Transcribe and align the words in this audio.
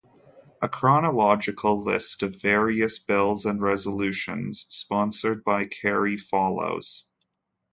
A 0.63 0.67
chronological 0.67 1.79
list 1.83 2.23
of 2.23 2.35
various 2.41 2.97
bills 2.97 3.45
and 3.45 3.61
resolutions 3.61 4.65
sponsored 4.69 5.43
by 5.43 5.67
Kerry 5.67 6.17
follows. 6.17 7.05